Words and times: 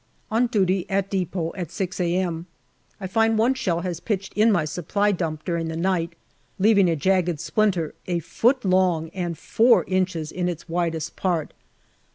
ON 0.31 0.47
duty 0.47 0.87
at 0.89 1.11
depot 1.11 1.53
at 1.55 1.69
6 1.69 1.99
a.m. 1.99 2.47
I 2.99 3.05
find 3.05 3.37
one 3.37 3.53
shell 3.53 3.81
has 3.81 3.99
pitched 3.99 4.33
in 4.33 4.51
my 4.51 4.65
Supply 4.65 5.11
dump 5.11 5.45
during 5.45 5.67
the 5.67 5.77
night, 5.77 6.13
leaving 6.57 6.89
a 6.89 6.95
jagged 6.95 7.39
splinter 7.39 7.93
a 8.07 8.17
foot 8.17 8.65
long, 8.65 9.09
and 9.11 9.37
4 9.37 9.83
inches 9.87 10.31
in 10.31 10.49
its 10.49 10.67
widest 10.67 11.15
part. 11.15 11.53